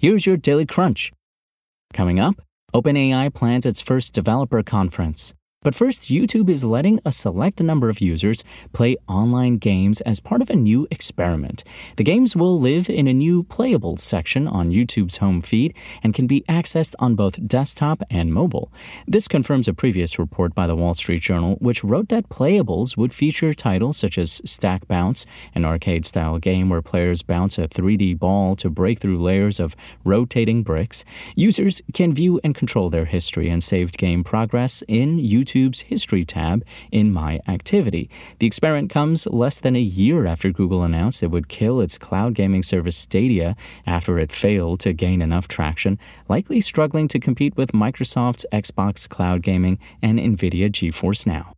Here's 0.00 0.26
your 0.26 0.36
Daily 0.36 0.64
Crunch. 0.64 1.12
Coming 1.92 2.20
up, 2.20 2.36
OpenAI 2.72 3.34
plans 3.34 3.66
its 3.66 3.80
first 3.80 4.14
developer 4.14 4.62
conference. 4.62 5.34
But 5.62 5.74
first, 5.74 6.02
YouTube 6.02 6.48
is 6.48 6.62
letting 6.62 7.00
a 7.04 7.10
select 7.10 7.60
number 7.60 7.90
of 7.90 8.00
users 8.00 8.44
play 8.72 8.96
online 9.08 9.56
games 9.56 10.00
as 10.02 10.20
part 10.20 10.40
of 10.40 10.50
a 10.50 10.54
new 10.54 10.86
experiment. 10.88 11.64
The 11.96 12.04
games 12.04 12.36
will 12.36 12.60
live 12.60 12.88
in 12.88 13.08
a 13.08 13.12
new 13.12 13.42
playable 13.42 13.96
section 13.96 14.46
on 14.46 14.70
YouTube's 14.70 15.16
home 15.16 15.42
feed 15.42 15.74
and 16.00 16.14
can 16.14 16.28
be 16.28 16.44
accessed 16.48 16.94
on 17.00 17.16
both 17.16 17.44
desktop 17.44 18.04
and 18.08 18.32
mobile. 18.32 18.72
This 19.08 19.26
confirms 19.26 19.66
a 19.66 19.74
previous 19.74 20.16
report 20.16 20.54
by 20.54 20.68
the 20.68 20.76
Wall 20.76 20.94
Street 20.94 21.22
Journal, 21.22 21.56
which 21.56 21.82
wrote 21.82 22.08
that 22.10 22.28
playables 22.28 22.96
would 22.96 23.12
feature 23.12 23.52
titles 23.52 23.96
such 23.96 24.16
as 24.16 24.40
Stack 24.44 24.86
Bounce, 24.86 25.26
an 25.56 25.64
arcade 25.64 26.06
style 26.06 26.38
game 26.38 26.68
where 26.68 26.82
players 26.82 27.22
bounce 27.22 27.58
a 27.58 27.66
3D 27.66 28.16
ball 28.16 28.54
to 28.54 28.70
break 28.70 29.00
through 29.00 29.20
layers 29.20 29.58
of 29.58 29.74
rotating 30.04 30.62
bricks. 30.62 31.04
Users 31.34 31.82
can 31.94 32.14
view 32.14 32.40
and 32.44 32.54
control 32.54 32.90
their 32.90 33.06
history 33.06 33.50
and 33.50 33.60
saved 33.60 33.98
game 33.98 34.22
progress 34.22 34.84
in 34.86 35.18
YouTube 35.18 35.57
YouTube's 35.58 35.80
History 35.80 36.24
tab 36.24 36.64
in 36.92 37.12
My 37.12 37.40
Activity. 37.48 38.08
The 38.38 38.46
experiment 38.46 38.90
comes 38.90 39.26
less 39.26 39.60
than 39.60 39.76
a 39.76 39.80
year 39.80 40.26
after 40.26 40.50
Google 40.50 40.82
announced 40.82 41.22
it 41.22 41.30
would 41.30 41.48
kill 41.48 41.80
its 41.80 41.98
cloud 41.98 42.34
gaming 42.34 42.62
service 42.62 42.96
Stadia 42.96 43.56
after 43.86 44.18
it 44.18 44.32
failed 44.32 44.80
to 44.80 44.92
gain 44.92 45.20
enough 45.22 45.48
traction, 45.48 45.98
likely 46.28 46.60
struggling 46.60 47.08
to 47.08 47.18
compete 47.18 47.56
with 47.56 47.72
Microsoft's 47.72 48.46
Xbox 48.52 49.08
Cloud 49.08 49.42
Gaming 49.42 49.78
and 50.02 50.18
Nvidia 50.18 50.70
GeForce 50.70 51.26
Now. 51.26 51.57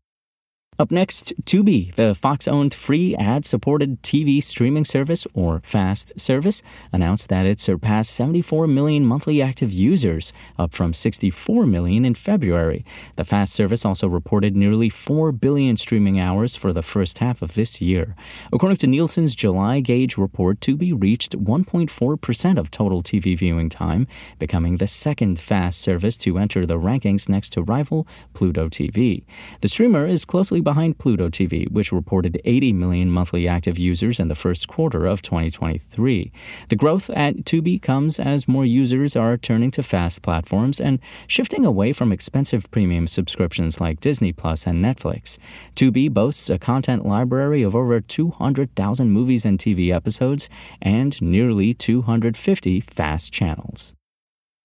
Up 0.80 0.91
next, 0.91 1.34
Tubi, 1.44 1.94
the 1.96 2.14
Fox 2.14 2.48
owned 2.48 2.72
free 2.72 3.14
ad 3.16 3.44
supported 3.44 4.02
TV 4.02 4.42
streaming 4.42 4.86
service, 4.86 5.26
or 5.34 5.60
FAST 5.62 6.18
service, 6.18 6.62
announced 6.91 7.28
that 7.28 7.44
it 7.44 7.60
surpassed 7.60 8.12
74 8.12 8.66
million 8.66 9.04
monthly 9.04 9.42
active 9.42 9.74
users, 9.74 10.32
up 10.58 10.72
from 10.72 10.94
64 10.94 11.66
million 11.66 12.06
in 12.06 12.14
February. 12.14 12.82
The 13.16 13.26
FAST 13.26 13.52
service 13.52 13.84
also 13.84 14.08
reported 14.08 14.56
nearly 14.56 14.88
4 14.88 15.32
billion 15.32 15.76
streaming 15.76 16.19
hours 16.19 16.56
for 16.56 16.72
the 16.72 16.80
first 16.80 17.19
half 17.19 17.42
of 17.42 17.52
this 17.52 17.82
year. 17.82 18.16
According 18.50 18.78
to 18.78 18.86
Nielsen's 18.86 19.34
July 19.34 19.80
gauge 19.80 20.16
report, 20.16 20.60
Tubi 20.60 20.98
reached 20.98 21.36
1.4% 21.36 22.58
of 22.58 22.70
total 22.70 23.02
TV 23.02 23.36
viewing 23.36 23.69
time, 23.69 24.06
becoming 24.38 24.78
the 24.78 24.86
second 24.86 25.38
FAST 25.38 25.78
service 25.78 26.16
to 26.16 26.38
enter 26.38 26.64
the 26.64 26.78
rankings 26.78 27.28
next 27.28 27.50
to 27.50 27.60
rival 27.60 28.08
Pluto 28.32 28.70
TV. 28.70 29.24
The 29.60 29.69
streamer 29.69 30.06
is 30.06 30.24
closely 30.24 30.62
behind 30.70 30.98
Pluto 30.98 31.28
TV, 31.28 31.69
which 31.69 31.91
reported 31.91 32.41
80 32.44 32.72
million 32.75 33.10
monthly 33.10 33.48
active 33.48 33.76
users 33.76 34.20
in 34.20 34.28
the 34.28 34.36
first 34.36 34.69
quarter 34.69 35.04
of 35.04 35.20
2023. 35.20 36.31
The 36.69 36.76
growth 36.76 37.10
at 37.10 37.38
Tubi 37.38 37.82
comes 37.82 38.20
as 38.20 38.47
more 38.47 38.64
users 38.64 39.16
are 39.16 39.36
turning 39.36 39.72
to 39.72 39.82
fast 39.82 40.22
platforms 40.22 40.81
and 40.81 41.00
shifting 41.26 41.64
away 41.64 41.92
from 41.92 42.12
expensive 42.12 42.70
premium 42.70 43.08
subscriptions 43.08 43.81
like 43.81 43.98
Disney 43.98 44.32
Plus 44.32 44.64
and 44.64 44.84
Netflix. 44.84 45.38
Tubi 45.75 46.08
boasts 46.08 46.48
a 46.48 46.56
content 46.56 47.04
library 47.04 47.64
of 47.64 47.75
over 47.75 48.00
200,000 48.00 49.10
movies 49.10 49.44
and 49.44 49.58
TV 49.58 49.92
episodes 49.92 50.48
and 50.81 51.20
nearly 51.20 51.75
250 51.75 52.78
fast 52.78 53.32
channels. 53.32 53.92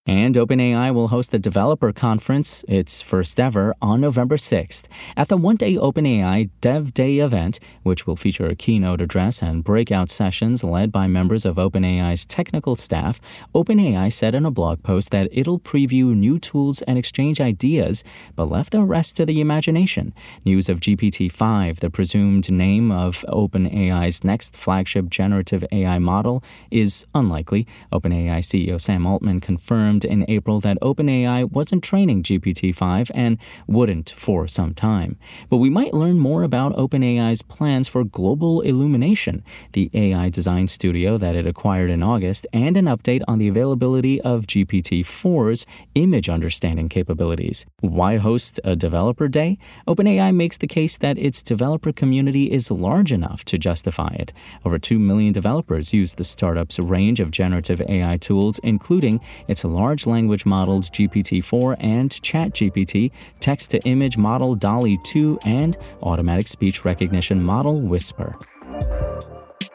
And 0.07 0.35
OpenAI 0.35 0.93
will 0.93 1.07
host 1.07 1.33
a 1.33 1.39
developer 1.39 1.91
conference, 1.91 2.63
its 2.67 3.01
first 3.01 3.39
ever, 3.39 3.73
on 3.81 4.01
November 4.01 4.37
6th. 4.37 4.83
At 5.17 5.29
the 5.29 5.37
one 5.37 5.55
day 5.55 5.77
OpenAI 5.77 6.51
Dev 6.61 6.93
Day 6.93 7.17
event, 7.17 7.59
which 7.81 8.05
will 8.05 8.15
feature 8.15 8.45
a 8.45 8.55
keynote 8.55 9.01
address 9.01 9.41
and 9.41 9.63
breakout 9.63 10.11
sessions 10.11 10.63
led 10.63 10.91
by 10.91 11.07
members 11.07 11.43
of 11.43 11.55
OpenAI's 11.55 12.23
technical 12.23 12.75
staff, 12.75 13.19
OpenAI 13.55 14.13
said 14.13 14.35
in 14.35 14.45
a 14.45 14.51
blog 14.51 14.83
post 14.83 15.09
that 15.09 15.27
it'll 15.31 15.59
preview 15.59 16.15
new 16.15 16.37
tools 16.37 16.83
and 16.83 16.99
exchange 16.99 17.41
ideas, 17.41 18.03
but 18.35 18.45
left 18.45 18.73
the 18.73 18.83
rest 18.83 19.15
to 19.15 19.25
the 19.25 19.41
imagination. 19.41 20.13
News 20.45 20.69
of 20.69 20.81
GPT 20.81 21.31
5, 21.31 21.79
the 21.79 21.89
presumed 21.89 22.51
name 22.51 22.91
of 22.91 23.25
OpenAI's 23.27 24.23
next 24.23 24.55
flagship 24.55 25.09
generative 25.09 25.65
AI 25.71 25.97
model, 25.97 26.43
is 26.69 27.07
unlikely. 27.15 27.65
OpenAI 27.91 28.37
CEO 28.37 28.79
Sam 28.79 29.07
Altman 29.07 29.39
confirmed 29.39 29.94
confirmed 30.01 30.05
in 30.05 30.29
April 30.29 30.59
that 30.61 30.77
OpenAI 30.81 31.49
wasn't 31.51 31.83
training 31.83 32.23
GPT 32.23 32.73
5 32.73 33.11
and 33.13 33.37
wouldn't 33.67 34.13
for 34.17 34.47
some 34.47 34.73
time. 34.73 35.17
But 35.49 35.57
we 35.57 35.69
might 35.69 35.93
learn 35.93 36.19
more 36.19 36.43
about 36.43 36.75
OpenAI's 36.75 37.41
plans 37.41 37.87
for 37.87 38.03
global 38.03 38.61
illumination, 38.61 39.43
the 39.73 39.89
AI 39.93 40.29
design 40.29 40.67
studio 40.67 41.17
that 41.17 41.35
it 41.35 41.47
acquired 41.47 41.89
in 41.89 42.03
August, 42.03 42.47
and 42.53 42.77
an 42.77 42.85
update 42.85 43.23
on 43.27 43.39
the 43.39 43.47
availability 43.47 44.19
of 44.21 44.47
GPT 44.47 45.03
4's 45.03 45.65
image 45.95 46.29
understanding 46.29 46.89
capabilities. 46.89 47.65
Why 47.81 48.17
host 48.17 48.59
a 48.63 48.75
developer 48.75 49.27
day? 49.27 49.57
OpenAI 49.87 50.33
makes 50.33 50.57
the 50.57 50.67
case 50.67 50.97
that 50.97 51.17
its 51.17 51.41
developer 51.41 51.93
community 51.93 52.51
is 52.51 52.71
large 52.71 53.11
enough 53.11 53.43
to 53.45 53.57
justify 53.57 54.13
it. 54.19 54.33
Over 54.65 54.79
2 54.79 54.99
million 54.99 55.33
developers 55.33 55.93
use 55.93 56.15
the 56.15 56.23
startup's 56.23 56.79
range 56.79 57.19
of 57.19 57.31
generative 57.31 57.81
AI 57.87 58.17
tools, 58.17 58.59
including 58.63 59.19
its 59.47 59.63
large 59.63 59.84
large 59.85 60.07
language 60.07 60.47
models 60.47 60.89
GPT 60.89 61.43
4 61.43 61.77
and 61.79 62.09
ChatGPT, 62.09 63.11
text 63.39 63.69
to 63.69 63.77
image 63.83 64.17
model 64.17 64.55
DALL-E 64.55 64.97
2, 65.03 65.37
and 65.45 65.77
automatic 66.01 66.47
speech 66.47 66.83
recognition 66.83 67.39
model 67.39 67.79
Whisper. 67.81 68.35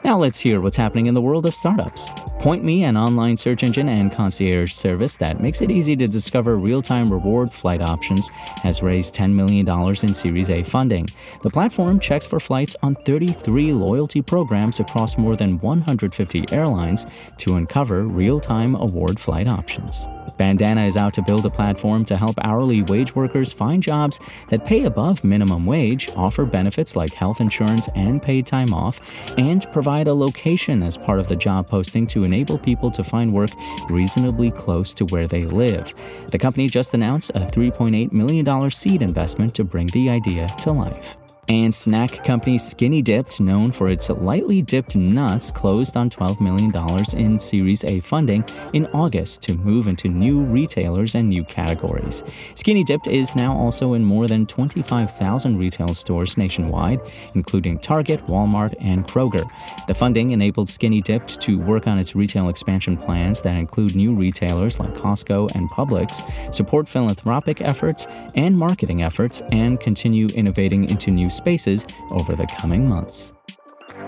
Now 0.03 0.17
let's 0.17 0.39
hear 0.39 0.61
what's 0.61 0.77
happening 0.77 1.05
in 1.05 1.13
the 1.13 1.21
world 1.21 1.45
of 1.45 1.53
startups. 1.53 2.09
PointMe, 2.41 2.81
an 2.81 2.97
online 2.97 3.37
search 3.37 3.63
engine 3.63 3.87
and 3.87 4.11
concierge 4.11 4.73
service 4.73 5.15
that 5.17 5.39
makes 5.39 5.61
it 5.61 5.69
easy 5.69 5.95
to 5.95 6.07
discover 6.07 6.57
real 6.57 6.81
time 6.81 7.11
reward 7.11 7.51
flight 7.51 7.83
options, 7.83 8.29
has 8.63 8.81
raised 8.81 9.13
$10 9.13 9.31
million 9.31 9.67
in 9.69 10.13
Series 10.15 10.49
A 10.49 10.63
funding. 10.63 11.07
The 11.43 11.51
platform 11.51 11.99
checks 11.99 12.25
for 12.25 12.39
flights 12.39 12.75
on 12.81 12.95
33 12.95 13.73
loyalty 13.73 14.23
programs 14.23 14.79
across 14.79 15.19
more 15.19 15.35
than 15.35 15.59
150 15.59 16.45
airlines 16.51 17.05
to 17.37 17.57
uncover 17.57 18.03
real 18.05 18.39
time 18.39 18.73
award 18.73 19.19
flight 19.19 19.47
options. 19.47 20.07
Bandana 20.41 20.85
is 20.85 20.97
out 20.97 21.13
to 21.13 21.21
build 21.21 21.45
a 21.45 21.51
platform 21.51 22.03
to 22.05 22.17
help 22.17 22.35
hourly 22.43 22.81
wage 22.81 23.13
workers 23.13 23.53
find 23.53 23.83
jobs 23.83 24.19
that 24.49 24.65
pay 24.65 24.85
above 24.85 25.23
minimum 25.23 25.67
wage, 25.67 26.09
offer 26.15 26.45
benefits 26.45 26.95
like 26.95 27.13
health 27.13 27.41
insurance 27.41 27.89
and 27.93 28.19
paid 28.19 28.47
time 28.47 28.73
off, 28.73 28.99
and 29.37 29.71
provide 29.71 30.07
a 30.07 30.13
location 30.15 30.81
as 30.81 30.97
part 30.97 31.19
of 31.19 31.27
the 31.27 31.35
job 31.35 31.67
posting 31.67 32.07
to 32.07 32.23
enable 32.23 32.57
people 32.57 32.89
to 32.89 33.03
find 33.03 33.31
work 33.31 33.51
reasonably 33.91 34.49
close 34.49 34.95
to 34.95 35.05
where 35.05 35.27
they 35.27 35.45
live. 35.45 35.93
The 36.31 36.39
company 36.39 36.67
just 36.67 36.95
announced 36.95 37.29
a 37.35 37.41
$3.8 37.41 38.11
million 38.11 38.71
seed 38.71 39.03
investment 39.03 39.53
to 39.53 39.63
bring 39.63 39.85
the 39.93 40.09
idea 40.09 40.47
to 40.61 40.71
life. 40.71 41.17
And 41.51 41.75
snack 41.75 42.23
company 42.23 42.57
Skinny 42.57 43.01
Dipped, 43.01 43.41
known 43.41 43.73
for 43.73 43.87
its 43.91 44.09
lightly 44.09 44.61
dipped 44.61 44.95
nuts, 44.95 45.51
closed 45.51 45.97
on 45.97 46.09
$12 46.09 46.39
million 46.39 46.71
in 47.17 47.37
Series 47.37 47.83
A 47.83 47.99
funding 47.99 48.45
in 48.71 48.85
August 48.93 49.41
to 49.41 49.55
move 49.55 49.87
into 49.87 50.07
new 50.07 50.43
retailers 50.43 51.13
and 51.13 51.27
new 51.27 51.43
categories. 51.43 52.23
Skinny 52.55 52.85
Dipped 52.85 53.07
is 53.07 53.35
now 53.35 53.53
also 53.53 53.95
in 53.95 54.05
more 54.05 54.27
than 54.27 54.45
25,000 54.45 55.57
retail 55.57 55.93
stores 55.93 56.37
nationwide, 56.37 57.01
including 57.35 57.77
Target, 57.79 58.25
Walmart, 58.27 58.73
and 58.79 59.05
Kroger. 59.05 59.45
The 59.87 59.93
funding 59.93 60.31
enabled 60.31 60.69
Skinny 60.69 61.01
Dipped 61.01 61.41
to 61.41 61.59
work 61.59 61.85
on 61.85 61.99
its 61.99 62.15
retail 62.15 62.47
expansion 62.47 62.95
plans 62.95 63.41
that 63.41 63.57
include 63.57 63.93
new 63.93 64.15
retailers 64.15 64.79
like 64.79 64.93
Costco 64.93 65.53
and 65.53 65.69
Publix, 65.69 66.55
support 66.55 66.87
philanthropic 66.87 67.59
efforts 67.59 68.07
and 68.35 68.57
marketing 68.57 69.03
efforts, 69.03 69.43
and 69.51 69.81
continue 69.81 70.27
innovating 70.27 70.89
into 70.89 71.11
new 71.11 71.29
spaces 71.41 71.85
over 72.11 72.35
the 72.35 72.45
coming 72.47 72.87
months. 72.87 73.33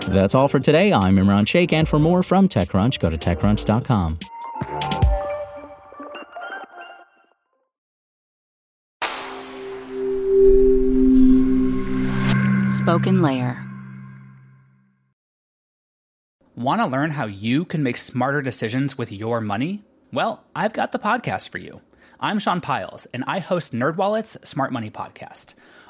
That's 0.08 0.34
all 0.34 0.48
for 0.48 0.60
today. 0.60 0.92
I'm 0.92 1.16
Imran 1.16 1.46
Sheikh, 1.46 1.72
and 1.72 1.88
for 1.88 1.98
more 1.98 2.22
from 2.22 2.48
TechCrunch, 2.48 3.00
go 3.00 3.10
to 3.10 3.18
TechCrunch.com. 3.18 4.18
Spoken 12.66 13.22
Layer. 13.22 13.60
Want 16.56 16.80
to 16.80 16.86
learn 16.86 17.10
how 17.10 17.26
you 17.26 17.64
can 17.64 17.82
make 17.82 17.96
smarter 17.96 18.42
decisions 18.42 18.96
with 18.96 19.10
your 19.10 19.40
money? 19.40 19.82
Well, 20.12 20.44
I've 20.54 20.72
got 20.72 20.92
the 20.92 20.98
podcast 20.98 21.48
for 21.48 21.58
you. 21.58 21.80
I'm 22.20 22.38
Sean 22.38 22.60
Pyles, 22.60 23.06
and 23.12 23.24
I 23.26 23.40
host 23.40 23.72
NerdWallet's 23.72 24.48
Smart 24.48 24.72
Money 24.72 24.90
Podcast. 24.90 25.54